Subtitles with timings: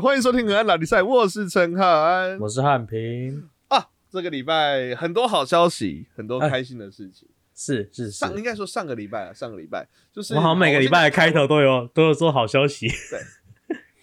[0.00, 3.88] 欢迎收听《河岸老比赛》，我是陈汉我是汉平，啊。
[4.10, 7.28] 这个礼拜很多好消息，很多开心的事情。
[7.54, 12.88] 是是是，上应该说上个礼拜啊，上个礼拜就是我好像每个礼拜的开头都有都有说好消息。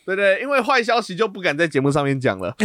[0.05, 2.55] 对对对，因为坏消息就不敢在节目上面讲了。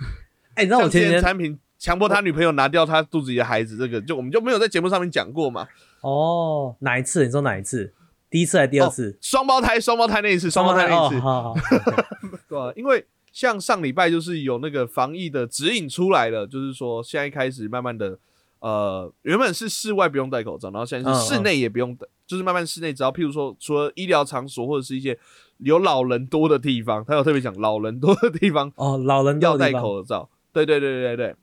[0.54, 5.68] 哎，你知道我前天产品强迫他女朋友拿掉他肚子里的孩子，这个就我们就没有在节目上面讲过嘛。
[6.00, 7.26] 哦，哪一次？
[7.26, 7.92] 你说哪一次？
[8.30, 9.16] 第一次还是第二次？
[9.20, 11.56] 双胞胎，双胞胎那一次，双胞胎那一次哦，好
[12.48, 18.18] 对啊，因为像上礼拜就是有那个防疫的指引出来了，就是说现在开始慢慢的，
[18.60, 25.18] 呃，原本是室外不用戴口罩，然后现在是嗯室内也不用戴，就是慢慢室内只要譬如说除了医疗场所或者是一些
[25.58, 30.28] 有老人多的地方，他有特别讲老人多的地方哦，老人要戴口罩。
[30.52, 31.36] 对对对对对对。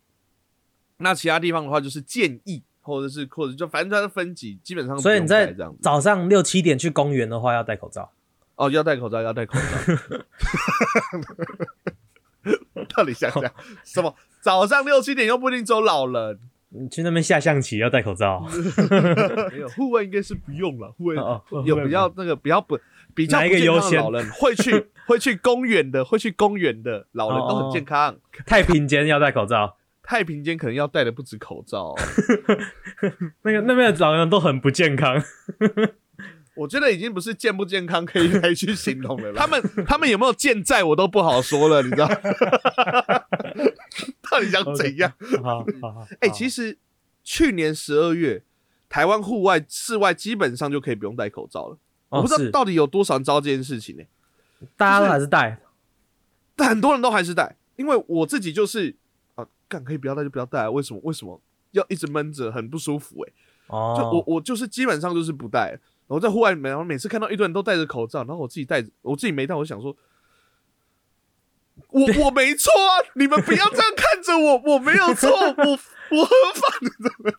[0.97, 8.11] 那其他地方的话就是建议，或者是或者就反正它是分级，基本上所以你在早上六七点去公园的话要戴口罩。
[8.55, 10.17] 哦要戴口罩要戴口罩。
[12.95, 13.51] 到底想讲
[13.83, 14.15] 什么？
[14.39, 18.45] 早上六七点又不一定只有老人，你去那边下象棋要戴口罩。
[19.51, 22.79] 没有户外应该是不用了，户外哦哦有比较那个比较不
[23.15, 28.15] 比较不健康的个优先老人会去会去公园的，会去公园的老人都很健康。
[28.45, 31.95] 太平间要戴口罩，太平间可能要戴的不止口罩哦、
[33.43, 35.21] 那个那边的老人都很不健康。
[36.55, 39.33] 我觉得已经不是健不健康可以来去形容了。
[39.33, 42.07] 他们他们有没有健在我都不好说了，你知道？
[44.31, 45.11] 到底想怎样？
[45.43, 46.77] 好好好，哎、其实
[47.23, 48.43] 去年十二月，
[48.87, 51.77] 台湾户外、室外基本上就可以不用戴口罩了。
[52.07, 54.03] 我哦不知道到底有多少人知道这件事情呢、
[54.77, 55.59] 大家都还是戴。
[56.55, 58.95] 但很多人都还是戴，因为我自己就是啊，
[59.67, 63.33] 干可以不要戴就不要戴啊，为什么为什么要一直闷着，很不舒服哎、
[63.67, 65.71] 哦，就我我就是基本上就是不戴，
[66.07, 69.95] 然后在户外每然后每次看到一堆人都戴着口罩，然后我自己戴着，我自己没戴，我想说。
[71.89, 73.03] 我我没错啊！
[73.15, 75.79] 你们不要这样 看着我，我没有错，我
[76.17, 76.79] 我合法
[77.21, 77.33] 的，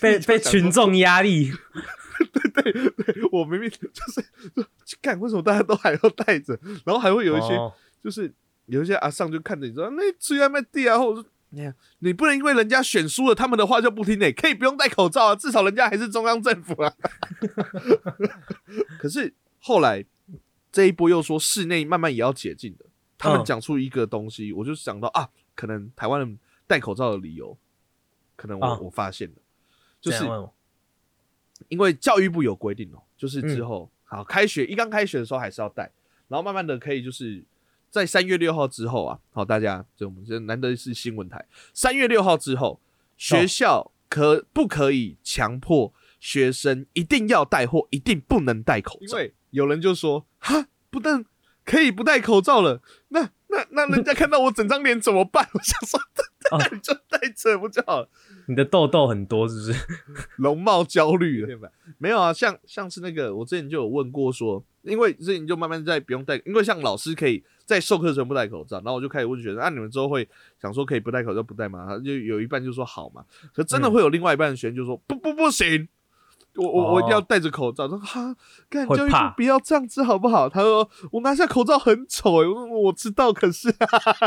[0.00, 1.52] 被被群众压力。
[2.32, 4.22] 对对对我明明就是
[4.86, 6.58] 就干，为什么大家都还要戴着？
[6.86, 7.70] 然后还会有一些哦
[8.02, 8.32] 就是
[8.66, 11.24] 有一些阿上就看着你说那追啊卖地啊，或者说
[11.54, 16.94] 你看你不能因为人家选输了他们的话就不听呢、可以不用戴口罩啊，至少人家还是中央政府啊。
[18.98, 20.04] 可是后来
[20.70, 22.86] 这一波又说室内慢慢也要解禁的，
[23.18, 27.56] 他们嗯讲出一个东西，我就想到啊，可能台湾人戴口罩的理由，
[28.34, 28.78] 可能我、啊。
[28.80, 29.34] 我发现了，
[30.00, 30.24] 就是
[31.68, 33.48] 因为教育部有规定哦，就是嗯。
[33.54, 35.92] 之后、好开学一刚开学的时候还是要戴，
[36.28, 37.44] 然后慢慢的可以就是
[37.92, 41.44] 在三月六号之后啊，好大家就我们这难得是新闻台，
[41.74, 42.80] 三月六号之后，
[43.18, 49.06] 学校可不可以强迫学生一定要戴或一定不能戴口罩？
[49.06, 51.26] 因为有人就说哈，不但
[51.66, 55.46] 可以不戴口罩了，那那那人家看到我整张脸怎么办？
[55.54, 56.00] 我想说，
[56.50, 58.08] 哦那你就戴着不就好了？
[58.46, 59.86] 你的痘痘很多是不是？
[60.36, 61.72] 容貌焦虑了。
[61.98, 70.28] 没有啊，像像是那个，我之前就有问过说，因为之前就慢慢在不用戴，因为像老师可以在授课时不戴口罩，然后我就开始问学生，啊，你们之后会
[70.60, 71.86] 想说可以不戴口罩不戴吗？
[71.86, 73.24] 他就有一半就说好嘛，
[73.54, 75.88] 可真的嗯会有另外一半的学生就说、不不不行。
[76.56, 78.36] 我我我一定要哦戴着口罩，说哈，
[78.68, 80.48] 干教育部不要这样子好不好？
[80.48, 83.74] 他说我拿下口罩很丑诶、我说我知道，可是、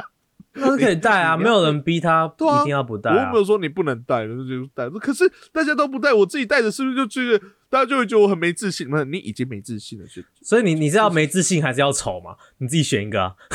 [0.57, 3.37] 那是可以戴啊，你没有人逼他一定要不戴啊我又没。
[3.37, 4.89] 有说你不能戴，那就戴。
[4.99, 8.87] 可是大家都不戴，我自己戴着是不是就觉得大家就会觉得我很没自信？
[8.89, 12.37] 那你已经没自信了，就所以你你是要没自信还是要丑嘛？
[12.59, 13.35] 你自己选一个啊。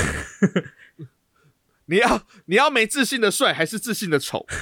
[1.87, 4.47] 你要你要没自信的帅，还是自信的丑？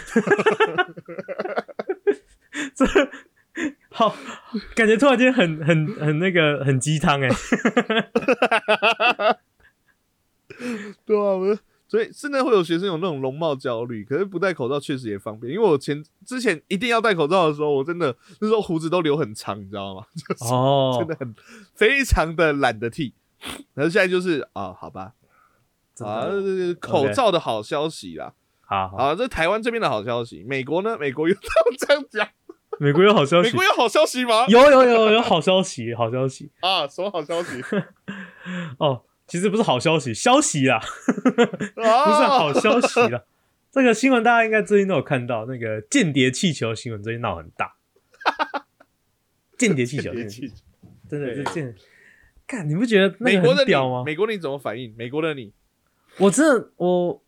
[2.75, 2.87] 这
[3.99, 4.15] 好，
[4.77, 7.29] 感觉突然间很 很很那个很鸡汤哎。
[11.05, 15.53] 对啊，我所以现在会有学生有那种容貌焦虑，可是不戴口罩确实也方便。
[15.53, 20.05] 因为我前之前一定要戴口罩的时候，我真的那时候胡子都留很长，你知道吗？
[20.15, 21.35] 就是哦真，的很
[21.75, 23.15] 非常的懒得剃。
[23.75, 25.15] 然后现在就是啊，好吧，
[26.05, 26.29] 啊，
[26.79, 28.35] 口罩的好消息啦。
[28.61, 30.45] 好好，好，这台湾这边的好消息。
[30.47, 30.97] 美国呢？
[30.99, 32.29] 美国有他们这样讲，
[32.81, 34.47] 美国有好消息美国，有好消息吗？
[34.49, 37.63] 有有有有好消息，好消息 啊，什么好消息？
[38.79, 39.03] 哦。
[39.27, 43.23] 其实不是好消息，消息啦，不不是好消息啦。
[43.71, 47.75] 这个新闻大家应该最近都有看到，那个间谍气球新闻最近闹很大。
[49.59, 50.51] 间谍气球，间谍
[51.11, 51.75] 真的是对间。
[52.47, 54.03] 看，你不觉得美国的很屌吗？
[54.07, 54.95] 美国的你怎么反应？
[54.97, 55.53] 美国的你，
[56.17, 57.23] 我真的，我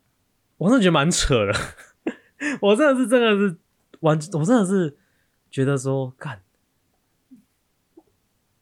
[0.56, 1.52] 我真的觉得蛮扯的。
[2.62, 3.58] 我真的是真的是
[4.00, 4.96] 完，我真的是
[5.50, 6.40] 觉得说，干，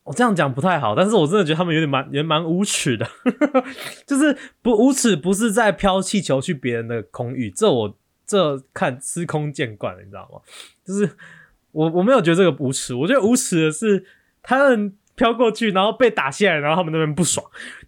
[0.04, 3.06] 我这样讲不太好，但是我真的觉得他们有点蛮也蛮无耻的，
[4.06, 7.96] 就是不无耻不是在飘气球去别人的空域，这我
[8.26, 10.40] 这看司空见惯了，你知道吗？
[10.84, 11.16] 就是
[11.72, 14.06] 我我没有觉得这个无耻，我觉得无耻的是
[14.42, 17.44] 他们飘过去，然后被打下来，然后他们那边不爽，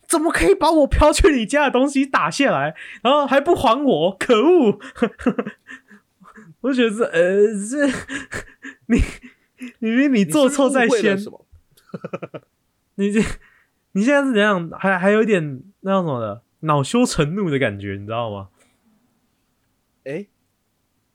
[0.06, 4.16] 怎么可以把我飘去你家的东西打下来，然后还不还我？
[4.18, 4.78] 可恶！
[6.60, 7.86] 我就觉得是呃，这
[8.86, 9.00] 你
[9.78, 11.16] 你你你做错在先？
[12.96, 13.20] 你这
[13.92, 14.70] 你现在是怎样？
[14.78, 18.48] 还还有一点那样什么的恼羞成怒的感觉，你知道吗？
[20.04, 20.26] 哎，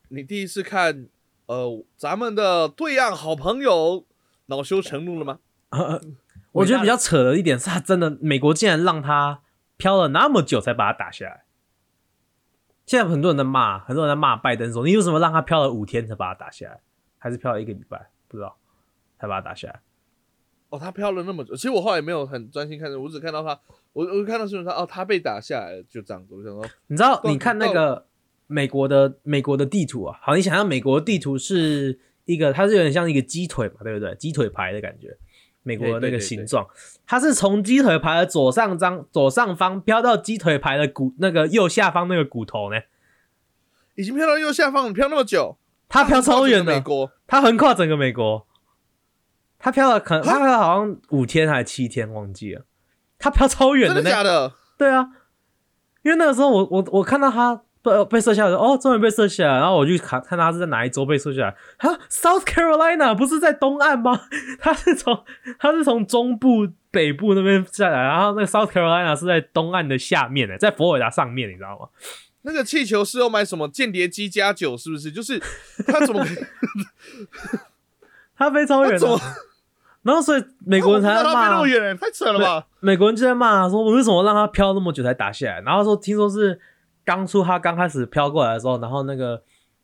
[0.10, 1.08] 你第一次看
[1.46, 4.06] 呃咱们的对岸好朋友
[4.48, 5.40] 恼羞成怒了吗？
[6.54, 9.42] 我觉得比较扯的一点是他真的美国竟然让他
[9.78, 11.45] 飘了那么久才把他打下来。
[12.86, 16.80] 现在很多人在骂，很多人在骂拜登说：“你为什么让他飘了五天才把他打下来？
[17.18, 18.10] 还是飘了一个礼拜？
[18.28, 18.58] 不知道
[19.20, 19.82] 才把他打下来。”
[20.70, 23.58] 哦，他飘了那么久，其实我后来没有很专心看，我只看到他，
[23.94, 26.34] 我我看到新闻说哦，他被打下来了，就这样子。
[26.34, 28.08] 我想说，你知道，你看那个
[28.48, 34.14] 美国的美国的地图啊，好，你想象美国地图是一个，它是有点像一个鸡腿嘛，对不对？
[34.16, 35.16] 鸡腿排的感觉，
[35.66, 36.66] 美国的那个形状，
[37.08, 42.80] 它是从鸡腿排的左上张左上方飘到鸡腿排的骨那个右下方那个骨头呢，
[43.96, 45.58] 已经飘到右下方，飘那么久，
[45.90, 48.46] 它飘超远的，美国，它横跨整个美国。
[49.58, 52.66] 它飘了，可能它飘了好像五天还是七天，忘记了。
[53.18, 54.54] 它飘超远的，真的假的？
[54.78, 55.10] 对啊，
[56.04, 61.56] 因为那个时候我我我看到他被被射下来，哦，终于被射下来，然后我就看看他是在哪一州被射下来。
[61.78, 64.20] 哈，South Carolina 不是在东岸吗？
[64.60, 65.24] 他是从
[65.60, 71.88] 他是从中部北部那边下来，然后那个 South Carolina 是在东岸的下面呢，在佛罗里达上面，你知道吗？
[72.42, 75.12] 那个气球是要买什么间谍机加酒，是不是？
[75.12, 75.40] 就是
[75.88, 76.26] 他怎么
[78.38, 79.20] 他飞超远了。
[80.04, 82.68] 然后，所以美国人才骂，那么远，太扯了吧？
[82.80, 86.60] 美国人就在骂说：“我为什么让他飘那么久才打下来？”然后说：“听说是
[87.06, 89.42] 当初他刚开始飘过来的时候，然后那个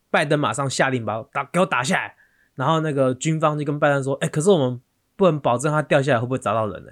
[0.09, 2.15] 拜登马上下令把打给我打下来。
[2.55, 4.81] 然后那个军方就跟拜登说：‘哎，可是我们
[5.15, 6.91] 不能保证他掉下来会不会砸到人呢？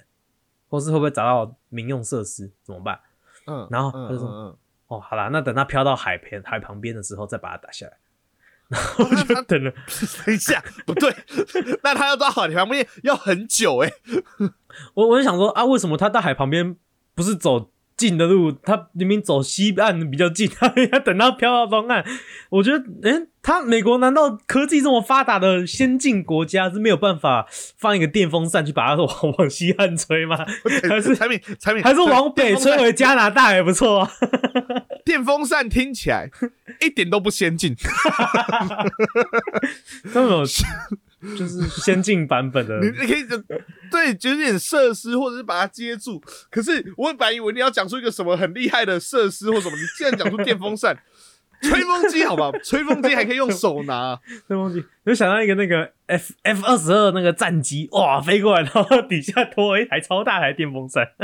[0.69, 2.49] 或是会不会砸到民用设施？
[2.63, 2.97] 怎么办？’
[3.45, 7.97] 嗯，然后他就说：‘哦，好啦，那等他飘到海边海旁边的时候再把它打下来。’”
[8.69, 9.71] 然后就等了，
[10.25, 11.11] 等一下，不对，
[11.83, 13.91] 那他要到海旁边要很久哎。
[14.93, 16.75] 我我就想说啊，为什么他到海旁边
[17.15, 18.51] 不是走近的路？
[18.63, 22.03] 他明明走西岸比较近，他 要等到飘到东岸。
[22.49, 27.45] 我觉得，哎，他美国难道科技这么发达的先进国家是没有办法
[27.77, 30.37] 放一个电风扇去把它往往西岸吹吗？
[30.89, 34.11] 还是产品产品还是往北吹回加拿大也不错啊？
[35.03, 36.29] 电风扇听起来
[36.81, 37.75] 一点都不先进，
[40.13, 40.43] 他们有
[41.37, 43.25] 就是 先进版本的，你你可以
[43.91, 46.21] 对，就是点设施或者是把它接住。
[46.49, 50.97] 可是我本来以为你要讲出一个什么很厉害的设施或什么，你竟然讲出电风扇、
[51.61, 52.51] 吹风机，好吧？
[52.63, 54.17] 吹风机还可以用手拿，
[54.47, 54.83] 吹风机。
[55.05, 61.05] 就想到一个那个 F F 二十二那个战机，哇，飞过来，然后底下拖一台超大台电风扇。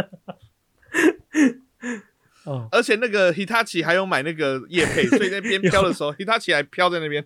[2.46, 7.26] 哦，而且那个 Hitachi 还有买那个叶配，所以那边飘的时候，Hitachi 还飘在那边。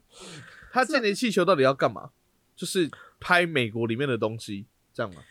[0.72, 2.10] 他间谍气球到底要干嘛？
[2.60, 2.92] 就是
[3.22, 5.22] 拍美国里面的东西，这样吗？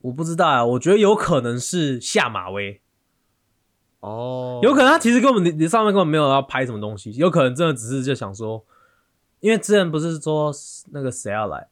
[0.00, 2.82] 我不知道啊，我觉得有可能是下马威。
[4.00, 8.66] 哦，有可能他其实根本你你上面根本没有要拍什么东西，有可能真的只是就想说，
[9.38, 10.52] 因为之前不是说
[10.90, 11.68] 那个谁要来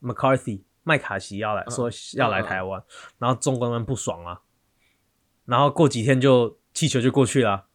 [0.00, 2.82] ，McCarthy 麦卡锡要来说要来台湾，
[3.18, 4.40] 然后中国人不爽啊。
[5.44, 7.66] 然后过几天就气球就过去了。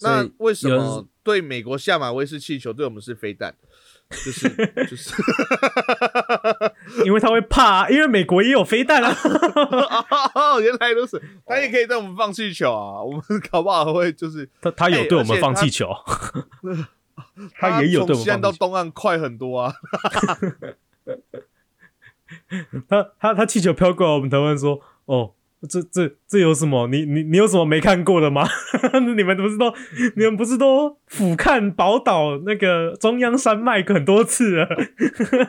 [0.00, 3.54] 那为什么对美国下马威是气球，对我们是飞弹？
[4.10, 4.48] 就是
[4.88, 5.14] 就是，
[7.04, 9.16] 因为他会怕，因为美国也有飞弹啊。
[10.34, 13.02] 哦，原来如此，他也可以对我们放气球啊。
[13.02, 15.88] 我们搞不好会就是 他他 有对我们放气球，
[17.58, 19.74] 他也有对我们西岸到东岸快很多啊。
[22.88, 25.32] 他他他气球飘过来，我们台湾说哦。
[25.68, 26.86] 这这这有什么？
[26.88, 28.46] 你你你有什么没看过的吗？
[29.16, 29.72] 你们不是都
[30.16, 34.68] 你们不是都俯瞰宝岛那个中央山脉很多次了？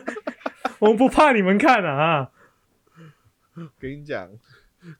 [0.80, 2.30] 我们不怕你们看啊！
[3.78, 4.28] 跟你讲，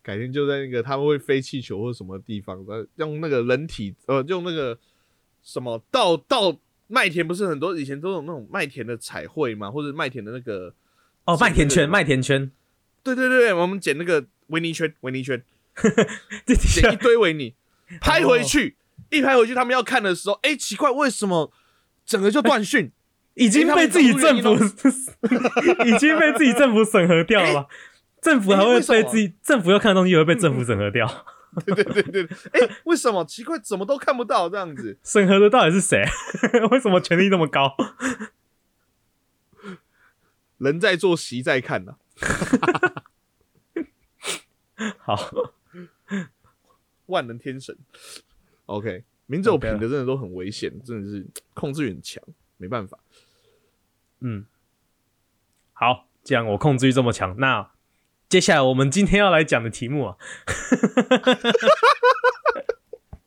[0.02, 2.64] 改天就在那个他们会飞气球或什么地方，
[2.96, 4.78] 用那个人体呃，用那个
[5.42, 6.56] 什么稻稻
[6.86, 10.72] 麦田，不是很多以前都有那种麦田的彩绘嘛，或者麦田的那个
[11.24, 12.50] 哦，麦田圈，麦田圈。
[13.02, 14.24] 对对对，我们捡那个。
[14.48, 15.42] 维尼圈，维尼圈，
[16.46, 17.54] 剪一堆维尼，
[18.00, 18.76] 拍回去，
[19.10, 21.52] 一拍回去，他们要看的时候，哎，奇怪，为什么
[22.04, 22.90] 整个就断讯？
[23.34, 24.54] 已经被自己政府
[25.84, 27.66] 已经被自己政府审核掉了 吧？
[28.22, 31.26] 政府还会被自己政府要看的东西也会被政府审核掉。
[31.66, 34.98] 对对对对，哎、为什么奇怪，怎么都看不到这样子？
[35.04, 36.02] 审核的到底是谁？
[36.70, 37.76] 为什么权力那么高？
[40.56, 41.96] 人在做，席在看呐、
[44.98, 45.16] 好，
[47.06, 47.76] 万能天神。
[48.66, 52.22] OK，名字有 OK 品的真的都很危险，真的是控制欲很强，
[52.56, 52.98] 没办法。
[54.20, 54.44] 嗯，
[55.72, 57.70] 好，既然我控制欲这么强，那
[58.28, 60.16] 接下来我们今天要来讲的题目啊，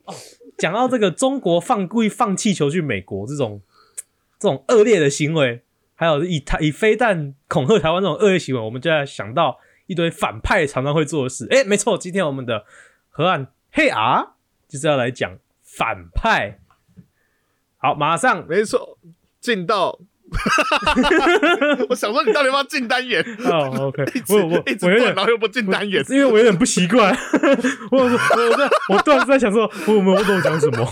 [0.03, 0.13] 哦
[0.59, 3.61] 讲到这个中国放故意放气球去美国这种
[4.37, 5.63] 这种恶劣的行为，
[5.95, 9.57] 还有以台以飞弹恐吓台湾这种恶劣行为，我们就要想到
[9.89, 11.47] 一堆反派常常会做的事。
[11.49, 12.63] 诶，没错，今天我们的
[13.09, 14.35] 河岸黑啊，
[14.67, 16.59] 就是要来讲反派。
[17.77, 18.99] 好，马上没错，
[19.41, 19.99] 进到。
[21.89, 23.23] 我想说，你到底要不要进单元？
[23.45, 26.03] 哦，OK， 我我一直我有点，然后又不进单元。
[26.03, 27.15] 是因为我有点不习惯，
[27.91, 30.87] 我我我在我突然在想说，我有没有不懂讲什么？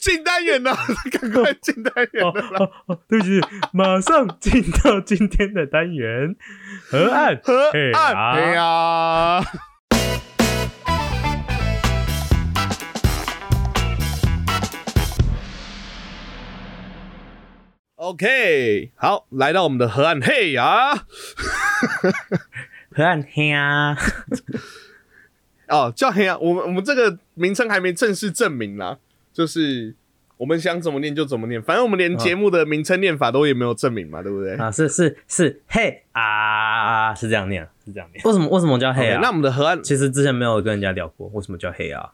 [0.00, 0.72] 进单元呢、
[1.10, 2.50] 赶快进单元哦了啦！
[2.60, 3.40] 哦哦，对不起，
[3.72, 6.36] 马上进到今天的单元
[6.88, 9.40] 河岸河嘿岸，啊嘿呀
[17.96, 20.94] ！OK，好，来到我们的河岸，嘿呀！
[22.94, 23.96] 河岸嘿啊，
[25.68, 26.38] 哦，叫嘿啊！
[26.38, 28.98] 我们我们这个名称还没正式证明啦，
[29.32, 29.94] 就是
[30.38, 34.54] 我们想怎么念就怎么念，反正我们连节目的名称念法都也没有证明嘛，对不对？
[34.56, 38.22] 啊是是是嘿啊，是这样念，是这样念。
[38.24, 39.20] 为什么为什么叫嘿啊？
[39.20, 42.12] 那我们的河岸，其实之前没有跟人家聊过，为什么叫嘿啊？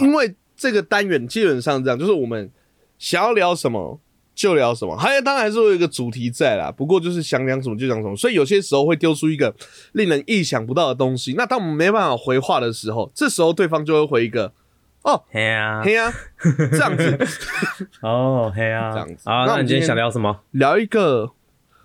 [0.00, 2.50] 因为这个单元基本上这样，就是我们
[2.98, 4.00] 想要聊什么
[4.36, 6.70] 就聊什么，还有当然还是会有一个主题在啦。
[6.70, 9.52] 不过就是想讲什么就讲什么，所以有些时候会丢出一个
[9.92, 11.32] 令人意想不到的东西。
[11.36, 14.52] 那当我们没办法回话的时候，这时候对方就会回一个
[15.02, 16.12] 哦嘿啊，嘿呀、
[16.70, 17.18] 这样子
[18.02, 20.40] 哦嘿啊，这样子 啊，那你今天那我们今天想聊什么？
[20.52, 21.32] 聊一个。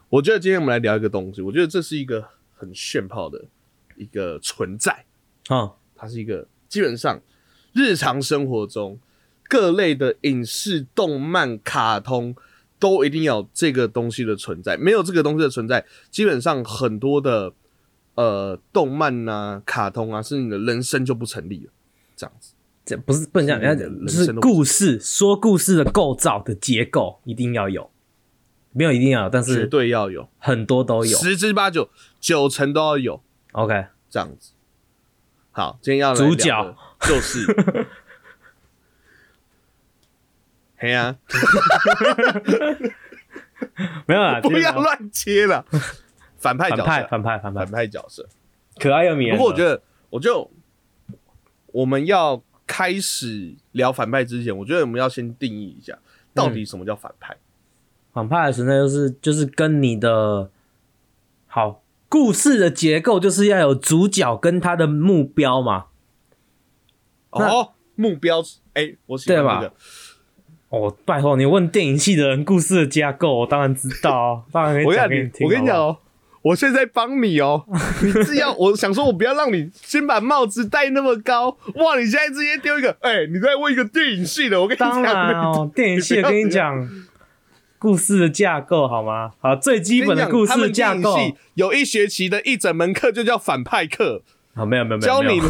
[0.10, 2.22] 我觉得今天我们来聊一个东西，我觉得这是一个
[2.58, 3.46] 很炫炮的
[3.96, 5.06] 一个存在。
[5.48, 7.18] 哦，它是一个基本上
[7.72, 9.00] 日常生活中
[9.52, 12.34] 各类的影视、动漫、卡通
[12.80, 14.78] 都一定要有这个东西的存在。
[14.78, 17.52] 没有这个东西的存在，基本上很多的
[18.16, 21.72] 呃动漫啊、卡通啊，是你的人生就不成立了。
[22.16, 22.54] 这样子，
[22.86, 27.92] 这不是不能讲，是人家人就是故事说故事的构造的结构一定要有，
[28.72, 31.18] 没有一定要有，但绝是对要有，很多都有。
[31.18, 31.90] 十之八九，
[32.22, 33.22] 九成都要有。
[33.52, 34.54] OK，这样子。
[35.52, 37.46] 好，今天要主角就是，
[40.82, 41.16] 嘿呀、
[44.08, 45.64] 没有啦， 不要乱切了。
[46.40, 48.28] 反派角色，反派反派反派反，派角色。
[48.80, 49.38] 可爱又迷人。
[49.38, 50.50] 不过我觉得，我就
[51.68, 55.96] 我们要开始聊反派之前，我觉得我们要先定义一下，
[56.34, 57.38] 到底什么叫反派。
[58.12, 60.50] 反派的存在就是就是跟你的
[61.46, 65.86] 好故事的结构就是要有主角跟他的目标嘛。
[67.30, 68.42] 哦，目标，
[68.74, 69.76] 哎、我喜欢对吧这个。
[70.72, 75.46] 哦，拜托你问电影系的人故事的架构，我当然知道啊， 当然可以讲给你听。
[75.46, 75.98] 我跟你讲哦，
[76.44, 77.66] 我现在帮你哦，
[78.02, 82.00] 你只要我想说，我不要让你先把帽子戴那么高，哇！
[82.00, 86.90] 你现在直接丢一个，哎、你在问一个电影系的，我跟你讲，当然哦，电影系的跟你讲
[87.78, 89.32] 故事的架构好吗？
[89.42, 94.22] 好，最基本的故事架构电影系有一学期的一整门课就叫反派课，
[94.56, 95.48] 好，没有没有没有教你 没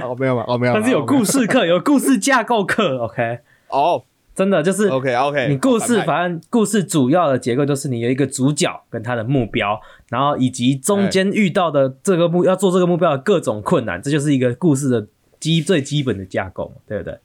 [0.00, 0.44] 有，哦，没有吗？
[0.48, 4.02] 哦，没有，但是有故事课，有故事架构课，OK，哦
[4.34, 15.06] 真的就是，OK OK，你故事反正故事主要的结构就是你有一个主角跟他的目标，然后以及中间遇到的这个目要做这个目标的各种困难，这就是一个故事的
[15.38, 17.16] 基最基本的架构嘛，对不对？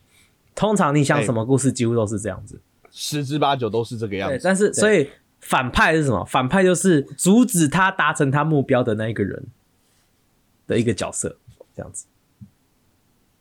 [0.53, 2.61] 通常你想哎什么故事，几乎都是这样子。
[2.91, 4.39] 十之八九都是这个样，子。
[4.43, 6.23] 但是所以反派是什么？
[6.25, 9.47] 反派就是阻止他达成他目标的那一个人
[10.67, 11.37] 的一个角色，
[11.75, 12.05] 这样子。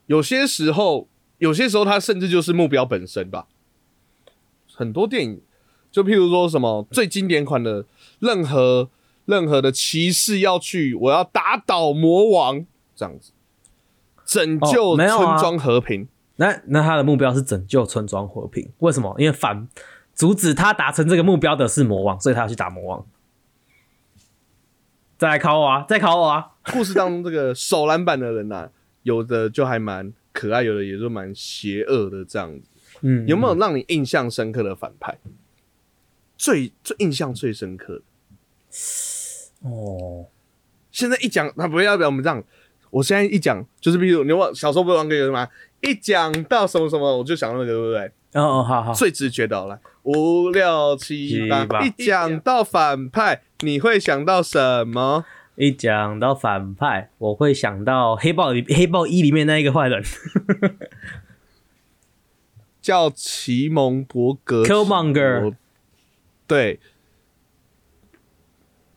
[0.07, 1.07] 有些时候，
[1.37, 3.47] 有些时候他甚至就是目标本身吧。
[4.79, 5.41] 很多电影，
[5.91, 7.85] 就譬如说什么最经典款的，
[8.21, 8.89] 任何
[9.25, 13.33] 任何的骑士要去，我要打倒魔王这样子，
[14.25, 16.07] 拯救村庄和平。
[16.37, 19.13] 那那他的目标是拯救村庄和平，为什么？
[19.19, 19.67] 因为反
[20.15, 23.05] 阻止他达成这个目标的是魔王，所以他要去打魔王。
[25.19, 25.85] 再来考我啊！
[25.89, 26.53] 再考我啊！
[26.73, 28.71] 故事当中这个手篮板的人呐、
[29.03, 32.69] 有的就还蛮可爱，有的也就蛮邪恶的这样子。
[33.01, 35.19] 嗯，有没有让你印象深刻的反派？
[36.37, 38.03] 最最印象最深刻的。
[39.69, 40.27] 哦，
[40.93, 42.43] 现在一讲，他不要不要我们这样，
[42.91, 45.49] 我现在一讲就是，比如你玩小时候不是玩个游戏吗？
[45.81, 48.13] 一讲到什么什么，我就想到那个，对不对？
[48.35, 55.25] 哦哦，好好，最直觉的，来五六七八七，八一讲到反派，你会想到什么？
[55.57, 60.01] 一讲到反派，我会想到黑豹里黑豹一里面那一个坏人
[62.89, 65.55] 叫奇蒙伯格 Killmonger
[66.47, 66.81] 对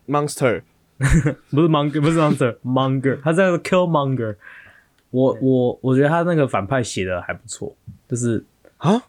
[0.08, 0.62] ，Monster，
[1.50, 4.38] 不是 Monger，不是 Monster，Monger，他叫 Killmonger。
[5.10, 7.76] 我 我我觉得他那个反派写的还不错，
[8.08, 8.46] 就是
[8.78, 9.04] 啊，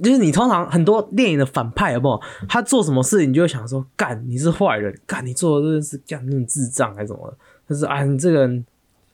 [0.00, 2.22] 就是你通常很多电影的反派好不好？
[2.48, 7.36] 他做什么事，你就会想说，干你是坏人，干你做的这件事干那种智障还是什么的？
[7.66, 8.64] 但是啊，你这个人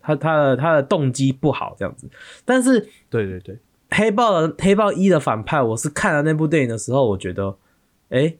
[0.02, 2.06] 他他的他的动机不好这样子。
[2.44, 3.58] 但是对对对，
[3.92, 7.56] 黑豹的黑豹一的反派，我是看了那部电影的时候，我觉得，
[8.10, 8.34] 哎、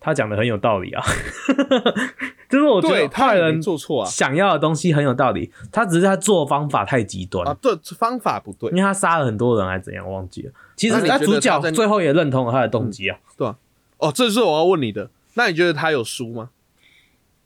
[0.00, 1.02] 他讲的很有道理啊，
[2.48, 10.52] 就是我觉得对他人做错啊想要的东西很有道理，他只是他做方法太极端，啊，对，方法不对因，为他杀了很多人还是怎样，忘记了。
[10.76, 13.56] 其实他主角最后也认同了他的动机啊，对吧？
[13.98, 16.50] 哦，这是我要问你的，那你觉得他有输吗？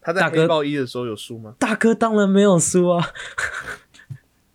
[0.03, 1.55] 他在黑豹一的时候有输吗？
[1.59, 3.11] 大哥当然没有输啊，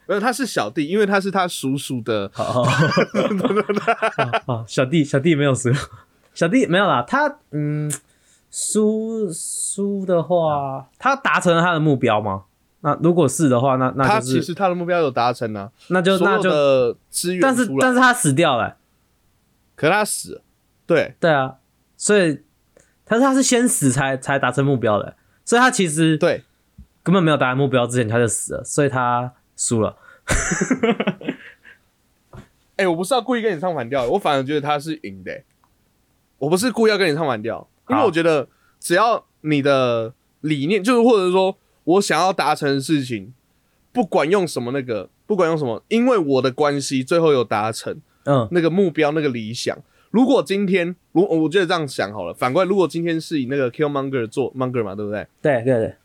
[0.07, 2.29] 没有，他是小弟，因为他是他叔叔的。
[2.33, 2.63] 好，好
[4.45, 5.71] 好小弟小弟没有输，
[6.33, 7.91] 小弟没有啦，他嗯
[8.51, 12.43] 输输的话，他达成了他的目标吗？
[12.81, 17.77] 那如果是的话，那那他其就是实他的目标有达成啊，那就所有那就，的资源但是出来。
[17.81, 18.77] 但是他死掉了、
[19.75, 20.41] 可他死了，
[20.85, 21.15] 对。
[21.19, 21.55] 对啊，
[21.97, 22.43] 所以
[23.05, 26.43] 他是他是先死才才达成目标的，所以他其实对，
[27.01, 29.95] 根本没有达成目标之前他就死了，所以他输了。
[32.77, 35.43] 哎、我不是要故意跟你唱反调，我反而觉得他是赢的、欸
[36.37, 38.47] 我不是故意要跟你唱反调，因为我觉得
[38.77, 43.33] 只要你的理念，就是或者说我想要达成的事情，
[43.93, 49.75] 不管用什么那个，不管用什么，因为我的关系最后有达成嗯那个目标、那个理想。
[50.11, 55.25] 如果今天，如我觉得这样想好了，反过来，如果今天是以那个 Killmonger 做 Monger 嘛，对不对？
[55.41, 55.95] 对对对，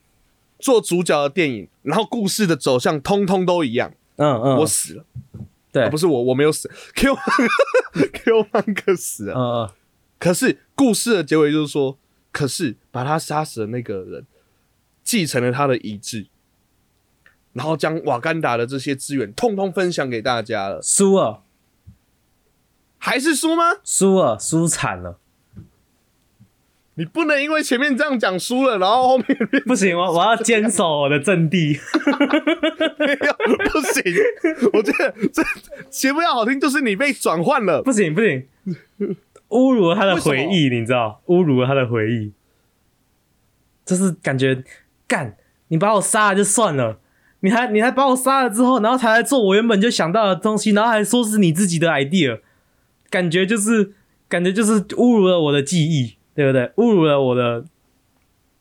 [0.61, 5.05] 做主角的电影，然后故事的走向通通都一样，嗯嗯，我死了。
[5.73, 7.15] 对，啊不是我，我没有死， Q
[8.13, 9.35] Q 曼克死了。
[9.35, 9.71] 嗯嗯。
[10.19, 11.97] 可是故事的结尾就是说，
[12.33, 14.27] 可是把他杀死的那个人
[15.05, 16.27] 继承了他的遗志，
[17.53, 21.45] 然后将瓦干达的这些资源通通分享给大家了，输了。
[22.99, 23.77] 还是输吗？
[23.85, 25.20] 输了输惨了，
[26.95, 29.27] 你不能因为前面这样讲输了，然后后面
[29.65, 31.79] 不行，我我要坚守我的阵地。
[33.73, 34.15] 不行。
[34.73, 35.43] 我觉得这
[35.89, 37.83] 节目要好听，就是你被转换了。
[37.83, 38.45] 不行不行，
[39.49, 41.23] 侮辱了他的回忆，你知道？
[41.27, 42.33] 侮辱了他的回忆，
[43.87, 44.63] 就是感觉
[45.07, 45.37] 干，
[45.69, 46.99] 你把我杀了就算了，
[47.41, 52.41] 你还你还把我杀了之后，然后才来做我原本就想到的东西，然后还说是你自己的 idea，
[53.09, 53.93] 感觉就是
[54.29, 56.63] 感觉就是侮辱了我的记忆，对不对？
[56.77, 57.65] 侮辱了我的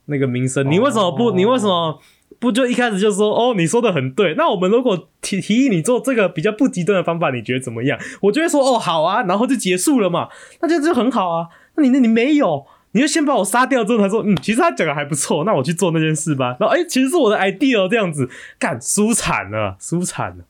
[0.06, 0.70] 那个名声。
[0.70, 1.32] 你为什么不？
[1.32, 2.00] 你为什么？
[2.40, 4.34] 不就一开始就说哦，你说的很对。
[4.36, 8.00] 那我们如果提提议你做这个比较不极端的方法，你觉得怎么样？
[8.22, 10.30] 我就会说哦，好啊，然后就结束了嘛，
[10.62, 11.48] 那就就很好啊。
[11.76, 16.56] 那你那你没有，你就先把我杀掉之后他说，嗯，其实他讲的还不错，那我去做那件事吧。
[16.60, 20.46] 然后哎、其实是我的 idea 这样子，干输惨了，输惨了。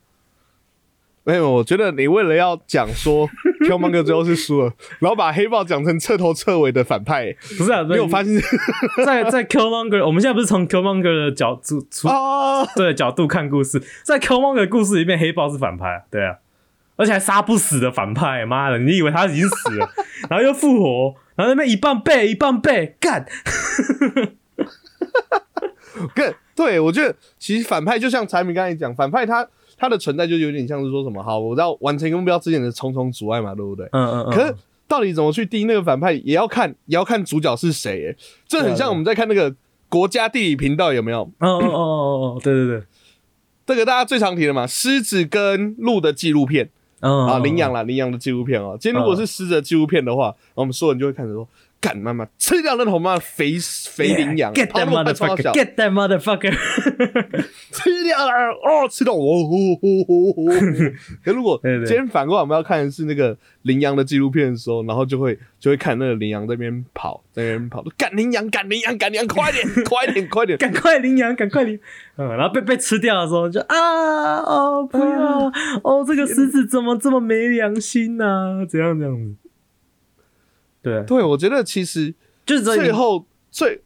[1.29, 3.29] 没有，我觉得你为了要讲说
[3.67, 8.33] Killmonger 最后是输了，然后把黑豹讲成彻头彻尾的反派、不是啊，你有发现？
[9.05, 12.65] 在在 Killmonger，我们现在不是从 Killmonger 的角度出啊？
[12.75, 16.37] 对角度看故事，在 Killmonger 的故事里面，黑豹是反派啊，对啊，
[16.95, 19.89] 而且还杀不死的反派，妈的，你以为他已经死了，
[20.29, 23.25] 然后又复活，然后那边一半背一半背，干，
[26.15, 29.47] 更对我觉得其实反派就像柴米刚才讲，反派他
[29.79, 33.87] 他的存在就有点像是说什么，好，我要完成一个目标之前的重重阻碍嘛，对不对？
[33.93, 34.53] 嗯嗯嗯，可是
[34.87, 39.55] 到底怎么去定那个反派，也要看也要看主角是谁，诶，这很像我们在看那个
[39.87, 41.21] 国家地理频道有没有？
[41.21, 42.83] 哦哦哦哦哦，对对对，
[43.65, 46.69] 这个大家最常提的嘛，狮子跟鹿的纪录片。
[47.01, 48.75] 嗯啊，领养啦，领养的纪录片哦。
[48.77, 51.47] 今天如果是狮子的纪录片的话，我们所有人就会看着说，
[51.81, 53.57] 干妈妈吃掉那头妈的肥
[53.89, 56.51] 肥羚羊 get that motherfucker，get that motherfucker，
[57.71, 59.37] 吃掉了哦，吃到我。
[59.39, 70.57] 哦哦哦哦哦可如果 今天反过来我们要看的是那个羚羊的纪录片的时候，然后就会 就会看那个羚羊在那边跑，在那边跑，赶羚羊，赶羚羊，赶羚羊，快点，快点，快点！
[70.57, 71.79] 赶快羚羊，赶快羚，
[72.17, 75.51] 嗯，然后被被吃掉的时候就啊哦不要
[75.83, 78.25] 哦，这个狮子怎么这么没良心呢、
[78.61, 78.65] 啊？
[78.67, 79.35] 怎样这样子？
[80.81, 82.13] 对，对，我觉得其实
[82.45, 83.81] 就是最后最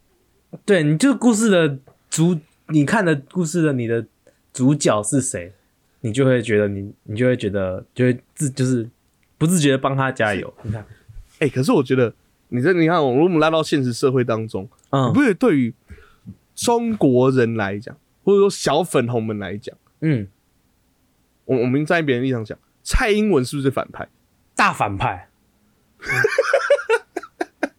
[0.64, 1.78] 对你就是故事的
[2.08, 4.06] 主，你看的故事的你的
[4.52, 5.52] 主角是谁，
[6.00, 8.88] 你就会觉得你你就会觉得就会自就是
[9.36, 10.52] 不自觉的帮他加油。
[10.62, 10.86] 你看，
[11.40, 12.14] 哎、可是我觉得
[12.48, 15.74] 你这你看，如果我们拉到现实社会当中，嗯你不是对于
[16.54, 20.28] 中国人来讲，或者说小粉红们来讲，嗯，
[21.46, 24.08] 我我们站在别人立场讲，蔡英文是不是反派？
[24.54, 25.28] 大反派，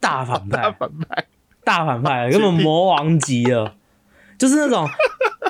[0.06, 1.24] 大反派大派，反派，
[1.64, 3.74] 大反派，根本魔王级了，
[4.38, 4.88] 就是那种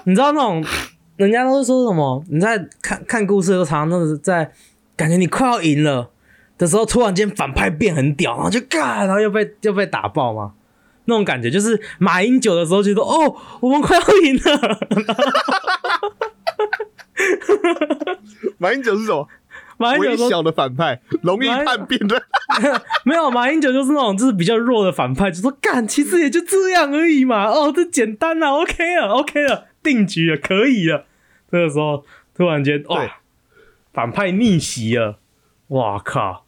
[0.05, 0.64] 你知道那种
[1.16, 2.25] 人家都是说什么？
[2.31, 4.51] 你在看看故事的时候，常常都是在
[4.97, 6.11] 感觉你快要赢了
[6.57, 10.55] 的时候，突然间反派变很屌，然后就干，然后又被又被打爆嘛？
[11.05, 14.79] 那种感觉就是马英九的时候觉得哦，我们快要赢了，
[18.59, 19.29] 马英九是什么？
[19.79, 22.23] 马英九说微小的反派，容易叛变的。
[23.05, 27.47] 没有，马英九就是那种就是比较弱的反派，就说干，其实也就这样而已嘛。
[27.47, 31.05] 哦，这简单了，OK 了，OK 了，定局了，可以了。
[31.51, 33.21] 这个时候突然间对哇，
[33.93, 35.19] 反派逆袭了，
[35.69, 36.45] 哇靠！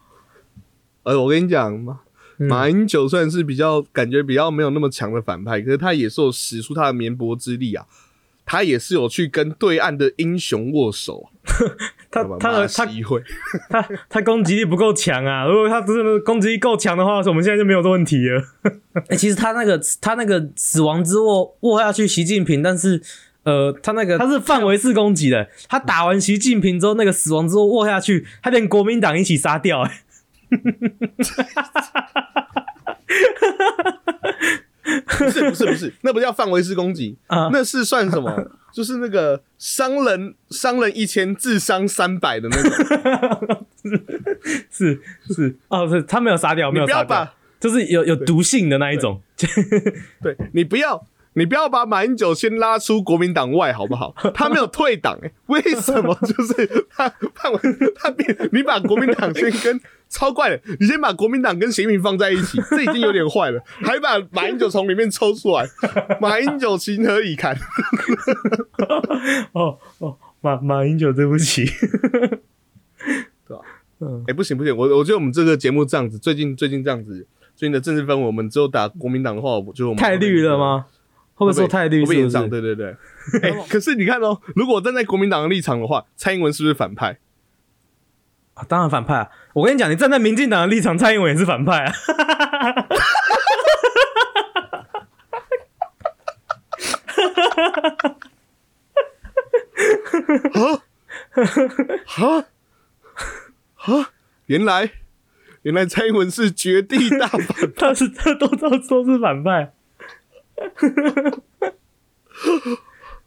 [1.04, 2.00] 呃，我跟你讲，马
[2.38, 7.84] 嗯马英九算是比较感觉比较没有那么强的反派，可是他也是有使出他的绵薄之力啊。
[8.48, 11.28] 他也是有去跟对岸的英雄握手，
[12.10, 12.86] 他他的 他
[13.68, 15.44] 他他攻击力不够强啊！
[15.46, 18.42] 如果他真的攻击力够强的话，我们现在就没有这问题了。
[19.08, 23.02] 哎、 其实他那个他那个死亡之握握下去习近平，但是
[23.42, 30.02] 呃，他那个他是范围式攻击的，他打完习近平之后，那个死亡之握握下去，他连国民党一起杀掉、哎，
[35.06, 38.50] 不是不是不是，那不叫范围式攻击，啊那是算什么？
[38.72, 43.66] 就是那个伤人伤人一千，自伤三百的那种。
[44.70, 45.00] 是
[45.34, 49.20] 是哦，是他没有杀掉，没有杀掉就是有有毒性的那一种。
[50.22, 51.06] 对你不要，
[51.38, 54.12] 你不要把马英九先拉出国民党外，好不好？
[54.34, 56.12] 他没有退党、欸，为什么？
[56.22, 57.60] 就是 他范围，
[57.94, 65.64] 他变你把国民党先跟超怪的，你先把国民党跟习近平放在一起，这已经有点坏了， 还把马英九从里面抽出来，
[66.20, 67.56] 马英九情何以堪？
[69.52, 71.64] 哦哦，马马英九，对不起。
[73.46, 73.62] 对吧？
[74.00, 80.58] 嗯哎、不行不行，我我觉得我们这个节目这样子，最近最近这样子，最近的政治氛围，我们只有打国民党的话，我觉得我们太绿了？
[80.58, 80.86] 吗？
[81.38, 82.04] 会不会说太绿？
[82.04, 82.28] 是？
[82.28, 82.48] 是？
[82.48, 82.96] 对对对。
[83.42, 87.18] 哎、可是你看哦，如果站在国民党的立场的话，蔡英文是不是反派？
[88.54, 89.30] 啊当然反派啊！
[89.54, 91.92] 我跟你讲，你站在民进党的立场，蔡英文也是反派啊。
[102.04, 102.44] 哈
[103.76, 104.10] 哈，
[104.46, 104.90] 原来
[105.62, 109.72] 原来蔡英文是绝地大反 他是他都都说是反派，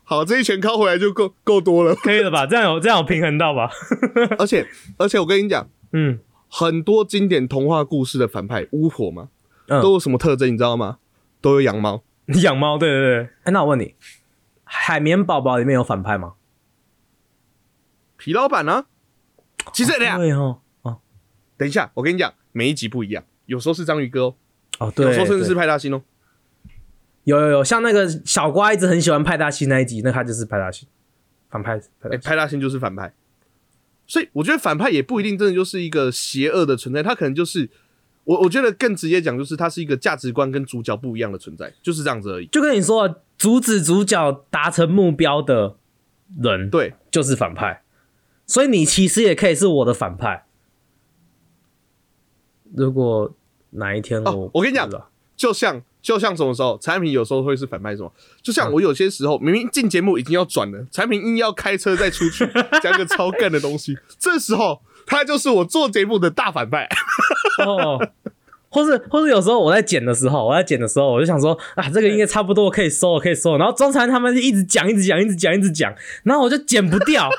[0.03, 1.95] 好，这一拳敲回来就够够多了。
[1.95, 2.45] 可以了吧？
[2.47, 3.69] 这样有这样有平衡到吧？
[4.37, 4.67] 而且
[4.97, 9.29] 而且我跟你讲，嗯很多经典童话故事的反派巫婆嘛，
[9.67, 10.51] 嗯，都有什么特征？
[10.51, 10.97] 你知道吗？
[11.39, 12.03] 都有养猫。
[12.43, 13.29] 养猫，对对对。
[13.43, 13.95] 哎、那我问你，
[14.63, 16.33] 海绵宝宝里面有反派吗？
[18.17, 18.85] 皮老板呢？
[19.73, 20.99] 其实等一下，对哦，哦
[21.57, 24.35] 等一下，我跟你讲，每一集不一样，有时候是章鱼哥哦，
[24.79, 26.01] 哦，对，有时候甚至是派大星哦。
[27.31, 30.87] 有有有，像那个小瓜一直很喜欢派大星那一集，那他就是派大星，
[31.49, 32.21] 反派派哎、大星。
[32.21, 33.13] 派大星就是反派，
[34.05, 37.69] 所以我觉得反派也不一定真的就是一个邪恶的存在，他可能就是
[38.25, 42.45] 我我觉得更直接讲，就是他是一个价值观跟主角不一样的存在，就是这样子而已。
[42.47, 45.77] 就跟你说，阻止主角达成目标的
[46.41, 47.83] 人，对，就是反派。
[48.45, 50.45] 所以你其实也可以是我的反派。
[52.75, 53.33] 如果
[53.71, 54.89] 哪一天我、哦我跟你讲
[55.35, 58.11] 就像就像什么时候，产品有时候会是反派什么，
[58.41, 62.47] 就嗯像我有些时候明明进节目已经要转了，产品硬要开车再出去
[62.81, 66.87] 讲个超干的东西，这时候他就是我做节目的大反派。
[67.65, 67.99] 哦，
[68.69, 73.57] 或是或是有时候我在剪的时候，我在剪的时候，我就想说啊，这个应该差不多可以收了，可以收了。
[73.57, 77.29] 然后中餐他们就一直讲，一直讲，一直讲，一直讲，然后我就剪不掉，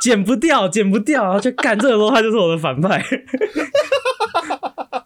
[0.00, 3.04] 剪不掉，剪不掉，然后就干这个时候他就是我的反派。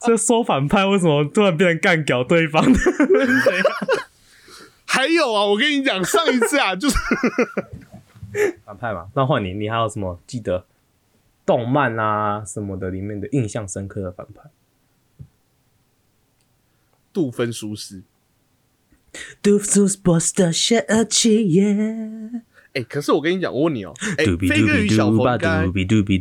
[0.05, 2.79] 这说反派为什么突然变成干屌对方的？
[4.85, 6.97] 还有啊，我跟你讲，上一次啊， 就是
[8.65, 10.67] 反派嘛，那换你，你还有什么记得
[11.47, 14.51] 动漫啊什么的里面的印象深刻的反派？
[17.13, 18.03] 杜芬舒斯。
[19.43, 21.77] 杜苏斯波斯的血气耶，
[22.73, 25.67] 哎、可是我跟你讲，我问你哦、哎、飞哥与小佛应该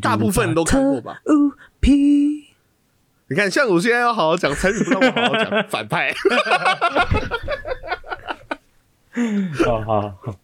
[0.02, 1.22] 大部分人都看过吧？
[3.32, 6.14] 你看，像我现在要好好讲陈宇，不让我好好讲 反派。
[9.64, 10.38] 好好好，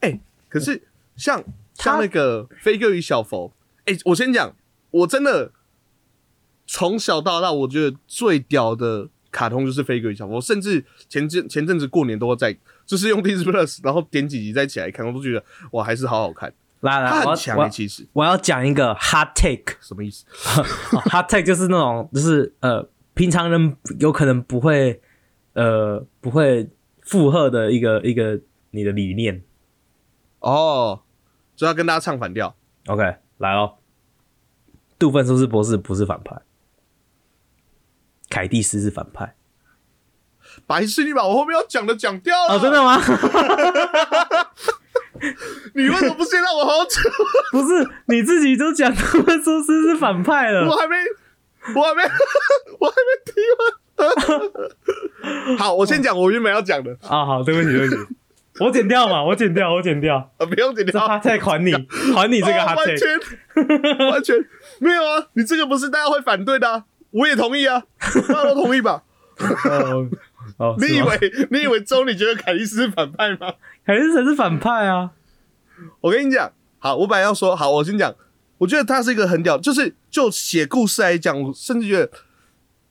[0.00, 0.82] 哎可是
[1.16, 1.42] 像
[1.72, 3.50] 像那个飞哥与小佛，
[3.86, 4.54] 哎、我先讲，
[4.90, 5.52] 我真的
[6.66, 16.52] 从小到大，我觉得最屌的卡通就是飞哥与小佛，我甚至前阵前阵子过年都在，就是用 Disney Plus，然后点几集再起来看，我都觉得哇，还是好好看。
[16.82, 19.76] 来来，我要他很强哎、我要其实我要讲一个 hot take。
[19.80, 20.24] 什么意思？
[20.94, 25.00] 哦 hot take 就是那种，就是呃，平常人有可能不会
[25.54, 26.68] 呃不会
[27.02, 28.40] 附和的一个一个
[28.70, 29.42] 你的理念。
[30.40, 31.02] 哦，
[31.54, 32.54] 就要跟大家唱反调。
[32.86, 33.74] OK，来哦，
[34.98, 36.36] 杜芬苏是博士不是反派，
[38.28, 39.36] 凯蒂斯是反派。
[40.66, 42.56] 白痴，你把我后面要讲的讲掉了。
[42.56, 43.00] 哦，真的吗？
[45.74, 47.02] 你为什么不先让我好好讲？
[47.52, 50.66] 不是，你自己都讲他们说是是反派了。
[50.68, 50.96] 我还没，
[51.74, 52.02] 我还没，
[52.78, 55.56] 我还没提完。
[55.58, 58.00] 好，我先讲我原本要讲的，啊，好，对不起，对不起，
[58.60, 60.16] 我剪掉嘛，我剪掉，我剪掉。
[60.38, 61.00] 啊，不用剪掉。
[61.00, 61.72] hot take 还你，
[62.14, 62.96] 还你这个哦 hot 完。
[62.96, 64.36] 全完全
[64.80, 65.26] 没有啊！
[65.34, 67.84] 你这个不是大家会反对的、啊，我也同意啊，
[68.28, 69.02] 大家都同意吧？
[69.38, 70.08] 哦，
[70.58, 71.18] 哦，你以为
[71.50, 73.54] 你以为周你觉得凯莉斯是反派吗？
[73.84, 75.10] 凯利斯才是反派啊？
[76.00, 78.14] 我跟你讲，好，我本来要说，好，我先讲，
[78.58, 82.10] 我觉得他是一个很屌，就是就写故事来讲，我甚至觉得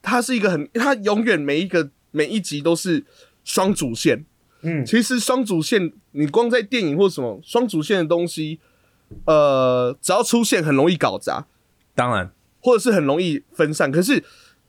[0.01, 3.05] 他是一个很，他永远每一个每一集都是
[3.43, 4.25] 双主线。
[4.63, 8.59] 嗯，其实双主线，你光在电影或什么双主线的东西，
[9.25, 11.45] 呃，只要出现很容易搞砸，
[11.95, 13.91] 当然，或者是很容易分散。
[13.91, 14.23] 可是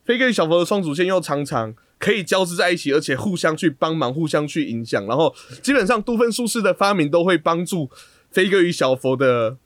[0.05, 5.07] 飞哥与小佛的双主线又常常可以交织在一起，而且互相去帮忙，互相去影响。
[5.07, 7.91] 然后基本上杜芬苏斯的发明都会帮助
[8.31, 9.57] 飞哥与小佛的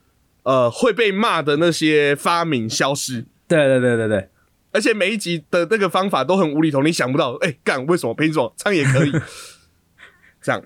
[0.42, 3.24] 呃会被骂的那些发明消失。
[3.48, 4.28] 对对对对对，
[4.72, 9.12] 而且每一集的那个方法都很无厘头，你想不到，哎、干为什么凭什么这样也可以？
[10.42, 10.62] 这样，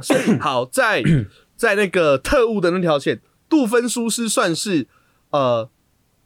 [0.00, 1.02] 所以好在
[1.56, 4.86] 在那个特务的那条线，杜芬苏斯算是
[5.30, 5.70] 呃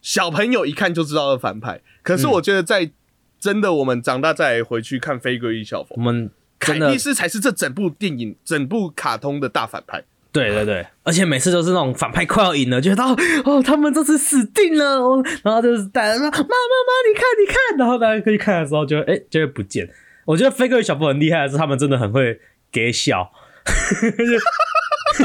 [0.01, 2.89] 小朋友一看就知道的反派，可是我觉得在
[3.37, 10.03] 真的我们长大再回去看《飞哥与小佛我》，们凯蒂斯才是这整部电影、整部卡通的大反派。
[10.31, 19.89] 对对对，而且每次都是那种反派快要赢了，觉得哦哦，他们这次死定了，哦、然后就是大家说妈妈妈，你看你看，然后大家可以看的时候就哎、就会不见。
[20.25, 22.39] 我觉得飞哥与小佛很厉害的是，他们真的很会
[22.71, 23.31] 给笑，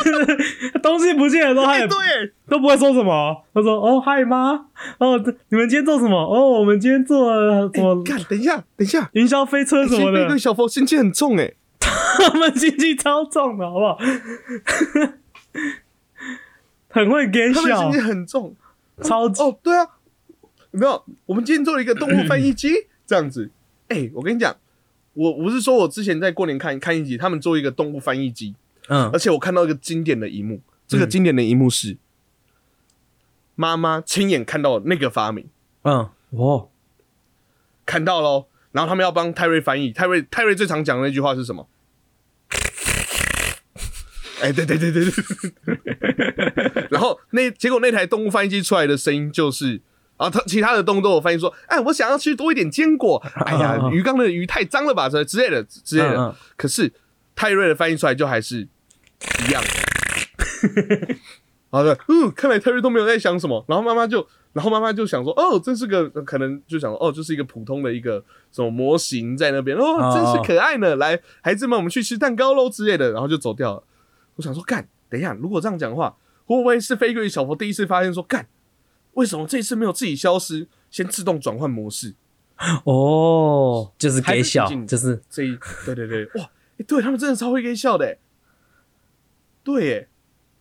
[0.82, 1.96] 东西不见的时候他哎、也对，
[2.48, 4.52] 都不会说什么，他说哦嗨妈，
[4.98, 6.16] 哦你们今天做什么？
[6.16, 8.02] 哦我们今天做了什么？
[8.04, 10.22] 看，等一下，等一下，云霄飞车什么的。
[10.22, 13.98] 飞哥与，小佛心机很重哎、他们心机超重的好不好？
[16.88, 18.54] 很会给笑他们心机，很重。
[19.02, 19.42] 超级。
[19.42, 19.86] 哦，对啊，
[20.72, 21.04] 有没有？
[21.26, 22.68] 我们今天做了一个动物翻译机，
[23.06, 23.50] 这样子。
[23.88, 24.54] 哎、我跟你讲，
[25.14, 28.54] 我我不是说我之前在过年看看一集，他们做一个动物翻译机，
[28.88, 29.10] 嗯。
[29.12, 31.96] 而且我看到一个经典的一幕，这个经典的一幕是
[33.54, 35.48] 妈妈亲眼看到那个发明，
[35.82, 36.08] 嗯。
[36.30, 36.68] 哦
[37.84, 41.68] 看到喽，然后他们要帮泰瑞翻译，泰瑞泰瑞最常讲的那句话是什么？
[44.40, 49.80] 哎、对对对对对， 然后那结果那台动物翻译机出来的声音就是，
[50.16, 56.34] 啊，他其他的动物都有翻译说，哎，我想要吃多一点坚果，哎呀， 鱼缸的鱼太脏了吧，这之类的之类的。
[56.56, 56.92] 可是
[57.34, 59.62] 泰瑞的翻译出来就还是一样。
[61.70, 73.84] 好的，嗯，看来泰瑞都没有在想什么，然后妈妈就，然后妈妈就想说，哦，真是个可能就想说，哦，就是一个普通的一个什么模型在那边，哦，哦真是可爱呢，来，孩子们，我们去吃蛋糕喽之类的，然后就走掉了。
[74.36, 78.46] 我想说，干，等一下，如果这样讲的话，会不会是飞哥与小佛第一次发现说，干，
[79.14, 82.14] 为什么这一次没有自己消失，先自动转换模式？
[82.84, 86.50] 哦，就是给笑还是，就是这一，对对对，哇，
[86.82, 88.18] 欸、对他们真的超会给笑的、欸，
[89.62, 90.08] 对耶，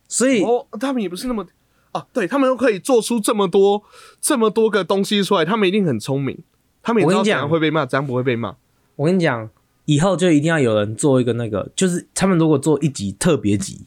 [0.06, 1.46] 所以哦，他们也不是那么
[1.90, 3.82] 啊，对他们都可以做出这么多
[4.20, 6.38] 这么多个东西出来，他们一定很聪明，
[6.82, 8.56] 他们也知道怎我跟你讲样会被骂，怎样不会被骂。
[8.96, 9.50] 我跟你讲，
[9.86, 13.86] 以后就一定要有人做一个那个，就是他们如果做一集特别集，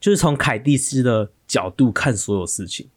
[0.00, 2.88] 就是从凯蒂斯的角度看所有事情，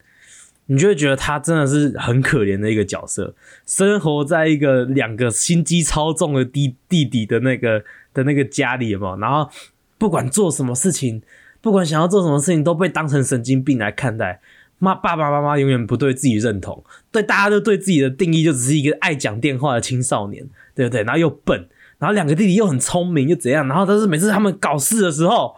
[0.65, 9.17] 你就会觉得他真的是很可怜的一个角色，生活在一个两个心机超重的弟弟弟的那个的那个家里，有没有？
[9.17, 9.49] 然后
[9.97, 11.21] 不管做什么事情，
[11.61, 14.41] 不管想要做什么事情，都被当成神经病来看待。
[14.79, 20.43] 妈，爸爸妈妈永远不对自己认同，对大家都对自己的定义就只是一个爱讲电话的青少年，
[20.73, 21.03] 对不对？
[21.03, 21.69] 然后又笨，
[21.99, 23.67] 然后两个弟弟又很聪明，又怎样？
[23.67, 25.55] 然后但是每次他们搞事的时候，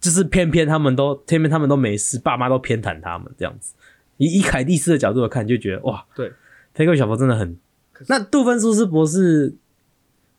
[0.00, 3.74] 就是偏偏他们都偏偏他们都没事，爸妈都偏袒他们这样子。
[4.16, 6.32] 以以凯蒂斯的角度来看，就觉得哇，对，
[6.74, 7.56] 飞哥与小佛真的很。
[8.08, 9.54] 那杜芬苏斯博士，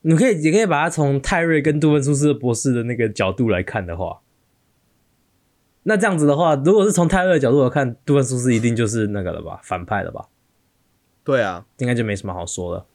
[0.02, 4.22] 你可以也可以把它从泰瑞跟杜芬苏斯博士的那个角度来看的话，
[5.84, 10.28] 那这样子的话，如果是从泰瑞的角度来看，杜芬苏斯一定就是那个了吧，反派了吧？
[11.24, 12.86] 对啊，应该就没什么好说的。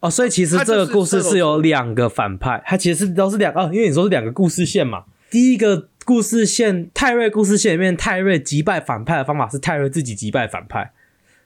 [0.00, 5.04] 哦，所以其实这个故事是有两个反派，它其实是都是两哦，因为你说是两个故事线嘛。
[5.28, 10.92] 第一个故事线，泰瑞故事线里面，泰瑞击败反派的方法是泰瑞自己击败反派。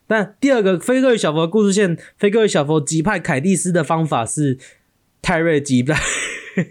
[0.06, 4.58] 但第二个飞哥与小佛的故事线，飞哥与小佛击败凯蒂斯的方法是
[5.22, 5.98] 泰瑞击败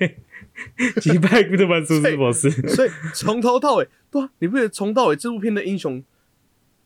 [1.02, 2.50] 击败古德曼苏斯博士。
[2.70, 6.04] 所以从头到尾，对啊，你不觉得从头到尾这部片的英雄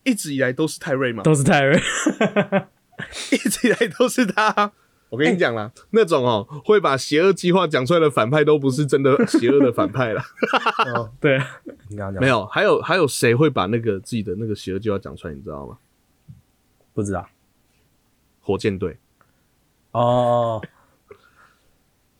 [0.04, 1.22] 一直以来都是泰瑞吗？
[1.22, 1.78] 都是泰瑞，
[3.30, 4.72] 一直以来都是他。
[5.10, 10.22] 我跟你讲啦，那种哦会把邪恶计划讲出来的反派都不是真的邪恶的反派了。
[10.94, 15.34] 哦，对啊，你刚刚讲没有，还有还有谁会把那个自己的那个邪恶计划讲出来？
[15.34, 15.76] 你知道吗？
[16.98, 17.28] 不知道
[18.40, 18.96] 火箭队
[19.92, 20.60] 哦，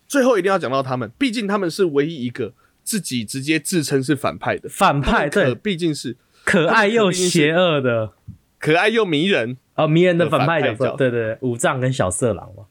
[0.07, 2.53] 最后一定要讲到他们，毕竟他们是唯一一个
[2.85, 8.12] 自己直接自称是反派的反派对毕竟是可爱又邪恶的。
[8.61, 9.57] 可爱又迷人。
[9.75, 12.67] 哦，迷人的反派角色，对对对，五藏跟小色狼嘛。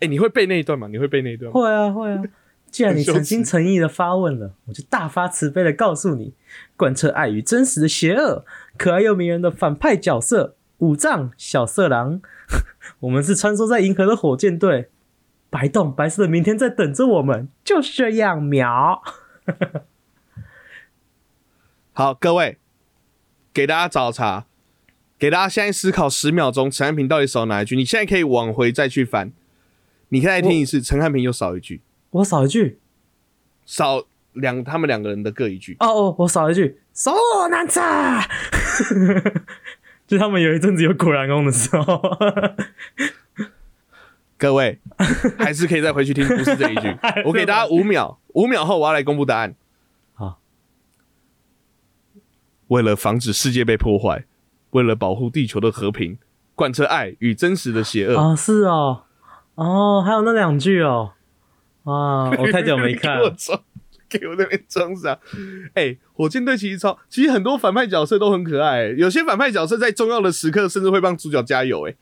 [0.00, 0.86] 哎、你会背那一段吗？
[0.88, 1.58] 你会背那一段吗？
[1.58, 2.22] 会啊会啊，
[2.70, 6.34] 既然你诚心诚意的发问了，我就大发慈悲的告诉你，
[6.76, 8.44] 贯彻爱与真实的邪恶，
[8.76, 12.20] 可爱又迷人的反派角色五藏小色狼，
[13.00, 14.90] 我们是穿梭在银河的火箭队，
[15.48, 19.02] 白洞白色的明天在等着我们，就是这样秒。
[21.92, 22.58] 好，各位，
[23.52, 24.44] 给大家找茬，
[25.16, 27.76] 给大家现在思考十秒钟，陈汉平到底少哪一句？
[27.76, 29.32] 你现在可以往回再去翻，
[30.08, 32.80] 你可以再听一次，陈汉平又少一句，我少一句
[33.64, 35.76] 少两他们两个人的各一句。
[35.78, 37.12] 哦哦，我少一句，手
[37.48, 38.28] 难查。
[40.06, 42.02] 就他们有一阵子有果然功的时候，
[44.36, 44.78] 各位
[45.38, 46.96] 还是可以再回去听，不是这一句。
[47.24, 49.54] 我给大家五秒，五秒后我要来公布答案。
[50.12, 50.40] 好，
[52.68, 54.24] 为了防止世界被破坏，
[54.70, 56.18] 为了保护地球的和平，
[56.54, 58.16] 贯彻爱与真实的邪恶。
[58.16, 59.04] 哦，是哦，
[59.54, 61.12] 哦，还有那两句哦，
[61.84, 63.18] 哇，我太久没看
[64.10, 65.18] 给我那边装傻。
[65.74, 71.94] 哎、火箭队其实超，其实很多反派角色都很可爱、有些反派角色在重要的时刻甚至会帮主角加油、哎，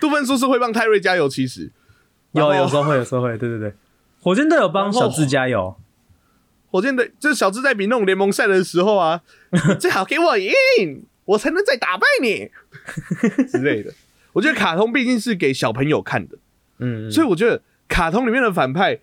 [0.00, 1.70] 杜芬叔是会帮泰瑞加油，其实。
[2.32, 3.74] 有有时候会，有时候会，对对对，
[4.22, 5.76] 火箭队有帮小智加油，
[6.70, 9.20] 火箭队就是小智在比那种联盟赛的时候啊，
[9.78, 10.50] 最好给我赢，
[11.26, 12.50] 我才能再打败你
[13.44, 13.92] 之类的。
[14.32, 16.38] 我觉得卡通毕竟是给小朋友看的，
[16.78, 18.98] 嗯，所以我觉得卡通里面的反派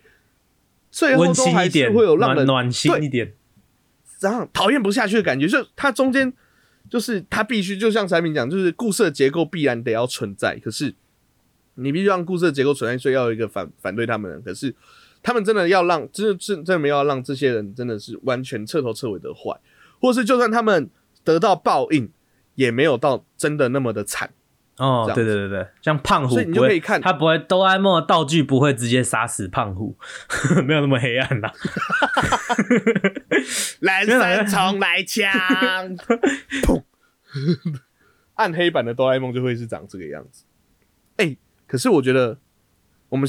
[0.90, 3.32] 最后温都还是会有让人暖暖心对一点，
[4.20, 6.32] 然后讨厌不下去的感觉，就它中间
[6.88, 10.94] 就是它必须就像产品讲，就是故事的结构必然得要存在，可是
[11.74, 14.74] 你必须让故事的结构存在，所以要有一个反反对他们可是
[15.22, 19.58] 他们真的要让，真的真真的没有要让这些人真的是完全彻头彻尾的坏，
[20.00, 20.90] 或是就算他们
[21.22, 22.10] 得到报应，
[22.56, 24.30] 也没有到真的那么的惨。
[24.80, 29.94] 哦，对对对对，像胖虎所以你就可以看他不会哆啦 A 梦的道具不会直接杀死胖虎，
[30.64, 31.52] 没有那么黑暗啦。
[33.80, 35.30] 蓝山重来枪，
[36.62, 36.82] 砰！
[38.36, 40.44] 暗黑版的哆啦 A 梦就会是长这个样子。
[41.18, 42.38] 哎、可是我觉得
[43.10, 43.28] 我们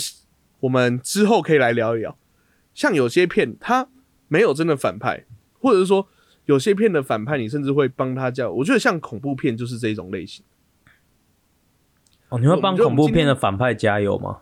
[0.62, 2.18] 我们之后可以来聊一聊，
[2.74, 3.90] 像有些片它
[4.30, 5.26] 没有真的反派，
[5.60, 6.08] 或者是说
[6.46, 10.46] 有些片的反派你甚至会帮他叫，我觉得像恐怖片就是这种类型。
[12.32, 14.40] 哦，你会帮恐怖片的反派加油吗？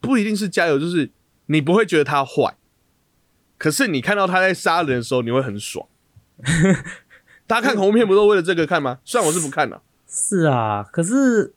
[0.00, 1.10] 不一定是加油，就是
[1.46, 2.56] 你不会觉得他坏，
[3.56, 5.86] 可是你看到他在杀人的时候，你会很爽。
[7.46, 8.98] 大家看恐怖片不都为了这个看吗？
[9.04, 11.54] 虽然我是不看的、是啊，可是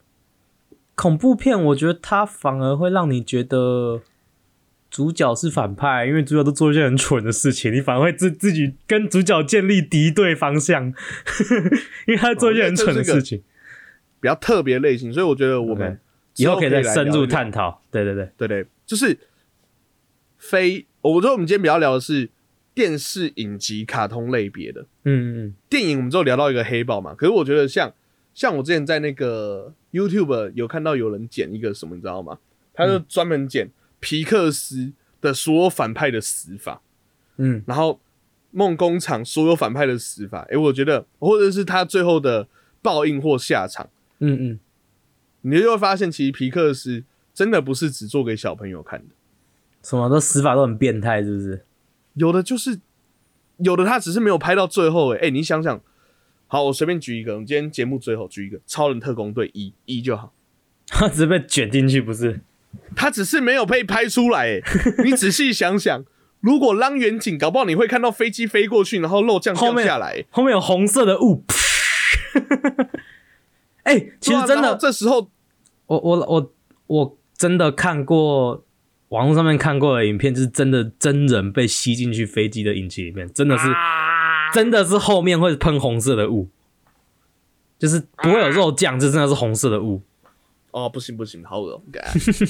[0.93, 4.01] 恐怖片，我觉得它反而会让你觉得
[4.91, 10.93] 主角是反派，因为主角都做一些很蠢的事情，你反而会自自己跟主角建立敌对方向，
[12.05, 13.41] 因为他做一些很蠢的事情。
[14.25, 15.99] 比较特别类型，所以我觉得我们
[16.37, 17.51] 以后可以再深入探。
[17.51, 17.79] 讨。
[17.91, 19.15] 对对对，对对，就是
[20.39, 22.27] 非，我觉得我们今天比较聊的是
[22.73, 25.97] 电视影集、卡通类别的嗯嗯电影。
[25.97, 27.93] 我们之后聊到一个黑豹嘛，可是我觉得像
[28.33, 32.39] 像我之前在那个 YouTube 有看到有人剪一个什么，你知道吗？
[32.73, 33.69] 他就专门剪
[33.99, 36.81] 皮克斯的所有反派的死法，
[37.37, 38.01] 嗯，然后
[38.49, 42.47] 梦工厂所有反派的死法，诶，我觉得或者是他最后的
[42.81, 43.87] 报应或下场。
[44.27, 44.59] 嗯嗯，
[45.41, 47.03] 你就会发现，其实皮克斯
[47.33, 49.13] 真的不是只做给小朋友看的，
[49.83, 51.65] 什么都死法都很变态，是不是？
[52.15, 52.79] 有的就是
[53.57, 55.81] 有的他只是没有拍到最后、欸，哎、你想想，
[56.47, 60.33] 好，我随便举一个，我们今天节目最后举一个《超人特工队》一一就好，
[60.87, 62.39] 他 只是被卷进去，不是？
[62.95, 64.63] 他只是没有被拍出来、欸，
[65.03, 66.03] 你仔细想想，
[66.41, 71.43] 如果拉远景，搞不好你会看到飞机飞过去，然后肉酱掉下来、欸后面有红色的雾。
[73.85, 75.29] 哎、其实真的，这时候
[75.85, 76.53] 我我我
[76.87, 78.63] 我真的看过
[79.09, 83.67] 网络上面看过的影片，就是真的真人被吸进去飞机的引擎里面，真的是、
[84.53, 86.49] 真的是后面会喷红色的雾，
[87.77, 90.01] 就是不会有肉酱，这真的是红色的雾。
[90.71, 91.81] 哦，不行不行，好恶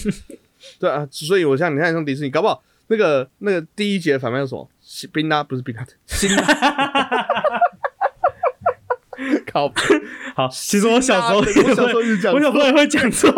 [0.80, 4.70] 对啊，所以我像你看像迪士尼，搞不好那个那个第一节反派是什么？
[4.80, 6.44] 辛宾拉不是冰拉，辛拉。
[9.56, 9.72] 靠，
[10.36, 13.30] 好， 其实我小时候我小时候会是讲我小时候也会讲错。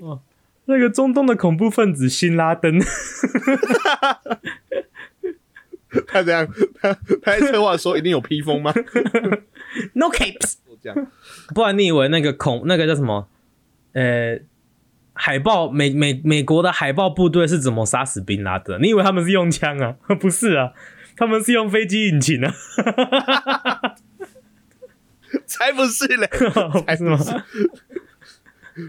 [0.00, 0.20] 哦
[0.68, 2.76] 那个中东的恐怖分子辛拉登，
[6.08, 6.44] 他这样，
[6.80, 6.92] 他
[7.22, 8.74] 他在策划的时候一定有披风吗
[9.92, 10.54] ？No capes。
[10.82, 11.06] 这样，
[11.54, 13.28] 不然你以为那个恐那个叫什么？
[13.92, 14.40] 呃，
[15.12, 18.76] 海豹美美美国的海豹部队是怎么杀死宾拉德？
[18.82, 19.94] 你以为他们是用枪啊？
[20.18, 20.72] 不是啊，
[21.16, 22.52] 他们是用飞机引擎啊，
[25.46, 26.28] 才不是嘞！
[26.86, 27.18] 才是吗？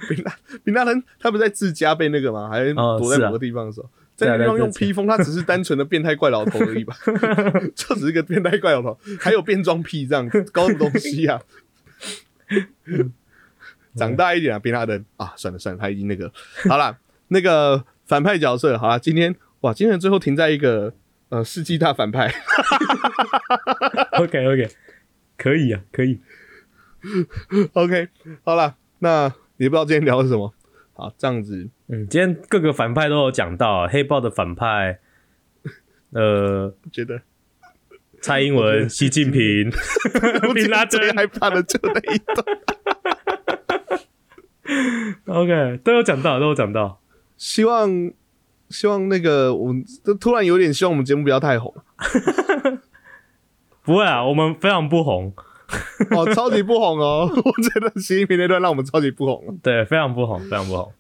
[0.09, 0.35] 宾拉
[0.65, 2.49] 宾拉登他不是在自家被那个吗？
[2.49, 6.95] 还躲在某个地方的时候，在那地方用披风，他只是单纯的变态怪老头而已吧？
[7.73, 11.41] 就只是个变态怪老头，还有变装癖这样，搞什么东西啊？
[13.95, 16.31] 长大一点啊，宾拉登啊，算了算了，他已经那个
[16.67, 16.97] 好了，
[17.29, 20.93] 那个反派角色好了，今天哇，今天最后停在一个
[21.29, 22.31] 呃世纪大反派
[24.19, 24.69] ，OK OK，
[25.37, 26.19] 可以啊，可以。
[27.73, 28.09] OK，
[28.43, 30.53] 好了，那也不知道今天聊什么，
[30.93, 34.99] 好这样子，嗯，今天各个反派都有讲到、啊，黑豹的反派，
[36.11, 37.21] 呃，觉得
[38.19, 39.71] 蔡英文、习近平、
[40.49, 42.43] 我宾拉登最害怕的就那一段。
[45.27, 46.99] OK，都有讲到，都有讲到。
[47.37, 48.11] 希望
[48.69, 51.73] 希望那个我们这突然有点希望我们节目不要太红
[53.87, 55.31] 不会啊，我们非常不红，
[56.11, 57.25] 哦，超级不红哦！
[57.33, 60.91] 我觉得习近平那段让我们超级不红哦，对，非常不红，非常不红。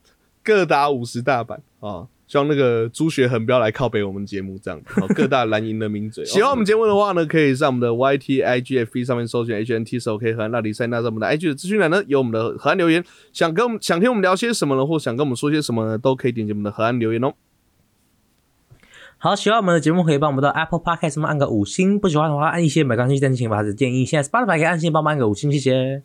[0.41, 2.07] 各打五十大板啊！
[2.27, 6.23] 希望那个朱学恒不要来靠北我们节目这样子，哦、 各大蓝营的名嘴。
[6.23, 17.33] 喜欢我们节目的话呢，可以在我们的 YT、IG、FB 上面搜寻 HNT 手 K 和安那里塞那，在我们的 IG 的资讯栏呢有我们的河岸留言，想跟我们想听我们聊些什么呢，或想跟我们说些什么呢，都可以点击我们的河岸留言哦。
[19.19, 24.05] 好，喜欢我们的节目可以帮我们到 Apple Podcast 上面按个五星，不喜欢的话按一些没关系，但请把子建议。
[24.05, 26.03] 现在 Spotify 可以按星帮忙按个五星，谢谢。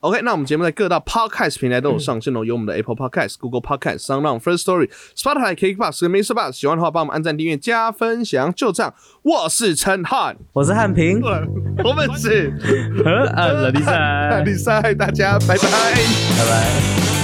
[0.00, 6.34] OK，那我们节目在各大 Podcast 平台都有上线哦，有我们的 Apple Podcast、Google Podcast、SoundOn、First Story、Spotify、KKBox 跟 Mr.
[6.34, 6.52] Bus。
[6.52, 8.54] 喜欢的话，帮我们按赞、订阅、加分享。
[8.54, 11.20] 就这样，我是陈汉，我是汉平，
[11.82, 12.52] 我们是
[13.02, 15.62] 和 呃了第赛，比赛， 大家拜拜。
[15.64, 17.17] 拜拜。